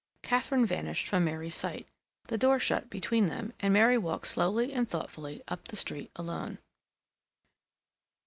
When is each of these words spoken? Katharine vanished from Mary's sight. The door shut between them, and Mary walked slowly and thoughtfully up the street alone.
Katharine 0.23 0.65
vanished 0.65 1.07
from 1.07 1.25
Mary's 1.25 1.53
sight. 1.53 1.87
The 2.23 2.37
door 2.39 2.57
shut 2.57 2.89
between 2.89 3.27
them, 3.27 3.53
and 3.59 3.71
Mary 3.71 3.99
walked 3.99 4.25
slowly 4.29 4.73
and 4.73 4.89
thoughtfully 4.89 5.43
up 5.47 5.67
the 5.67 5.75
street 5.75 6.09
alone. 6.15 6.57